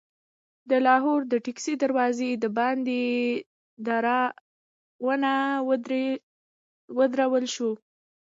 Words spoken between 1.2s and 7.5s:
د ټکسلي دروازې دباندې دارونه ودرول